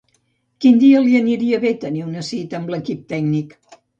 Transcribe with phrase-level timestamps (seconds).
[0.63, 3.57] Quin dia li aniria bé tenir una cita amb l'equip tècnic?